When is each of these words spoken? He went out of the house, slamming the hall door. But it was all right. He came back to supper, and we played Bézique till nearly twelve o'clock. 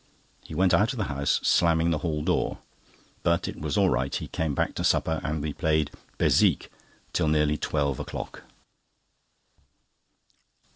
He 0.43 0.55
went 0.55 0.73
out 0.73 0.93
of 0.93 0.97
the 0.97 1.03
house, 1.13 1.39
slamming 1.43 1.91
the 1.91 1.99
hall 1.99 2.23
door. 2.23 2.57
But 3.21 3.47
it 3.47 3.61
was 3.61 3.77
all 3.77 3.91
right. 3.91 4.15
He 4.15 4.27
came 4.27 4.55
back 4.55 4.73
to 4.73 4.83
supper, 4.83 5.21
and 5.23 5.43
we 5.43 5.53
played 5.53 5.91
Bézique 6.17 6.69
till 7.13 7.27
nearly 7.27 7.55
twelve 7.57 7.99
o'clock. 7.99 8.41